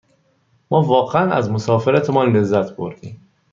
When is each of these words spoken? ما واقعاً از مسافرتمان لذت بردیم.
ما 0.71 0.79
واقعاً 0.81 1.31
از 1.33 1.51
مسافرتمان 1.51 2.35
لذت 2.35 2.75
بردیم. 2.75 3.27